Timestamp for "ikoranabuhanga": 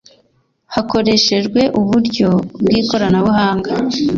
2.79-3.71